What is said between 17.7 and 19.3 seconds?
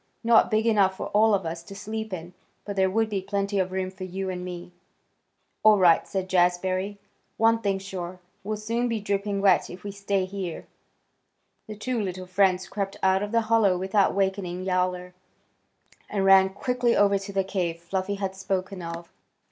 Fluffy had spoken of.